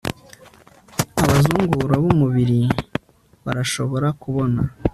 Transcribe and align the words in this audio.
Abazungura 1.21 1.95
bumubiri 2.03 2.61
barashobora 3.45 4.07
kubona 4.21 4.61